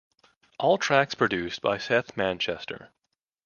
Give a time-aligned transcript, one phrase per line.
[0.57, 2.89] All tracks produced by Seth Manchester.